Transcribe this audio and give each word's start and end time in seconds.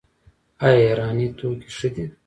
آیا 0.65 0.77
ایراني 0.89 1.27
توکي 1.37 1.69
ښه 1.77 1.89
دي؟ 1.95 2.05